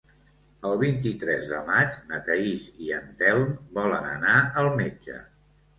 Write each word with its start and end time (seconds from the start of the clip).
El 0.69 0.71
vint-i-tres 0.83 1.43
de 1.51 1.59
maig 1.69 1.99
na 2.13 2.21
Thaís 2.31 2.67
i 2.87 2.91
en 2.99 3.15
Telm 3.23 3.55
volen 3.81 4.13
anar 4.19 4.39
al 4.65 4.77
metge. 4.85 5.25